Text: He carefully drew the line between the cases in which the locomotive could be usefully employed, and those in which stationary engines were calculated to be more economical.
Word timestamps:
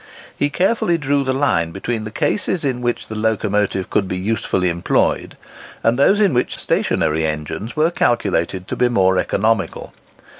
He 0.35 0.49
carefully 0.49 0.97
drew 0.97 1.23
the 1.23 1.31
line 1.31 1.69
between 1.69 2.05
the 2.05 2.09
cases 2.09 2.65
in 2.65 2.81
which 2.81 3.07
the 3.07 3.13
locomotive 3.13 3.91
could 3.91 4.07
be 4.07 4.17
usefully 4.17 4.67
employed, 4.67 5.37
and 5.83 5.99
those 5.99 6.19
in 6.19 6.33
which 6.33 6.57
stationary 6.57 7.23
engines 7.23 7.75
were 7.75 7.91
calculated 7.91 8.67
to 8.69 8.75
be 8.75 8.89
more 8.89 9.19
economical. 9.19 9.93